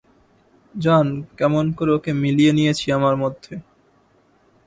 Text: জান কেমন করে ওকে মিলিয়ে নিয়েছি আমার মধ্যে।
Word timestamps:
জান 0.75 1.07
কেমন 1.37 1.65
করে 1.71 1.91
ওকে 1.91 2.11
মিলিয়ে 2.13 2.51
নিয়েছি 2.53 2.85
আমার 2.91 3.15
মধ্যে। 3.15 3.53